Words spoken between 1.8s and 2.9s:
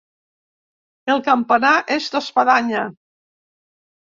és d'espadanya.